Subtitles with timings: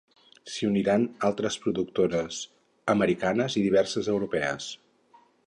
[0.51, 2.39] S'hi uniran altres productores
[2.95, 4.73] americanes i diverses europees.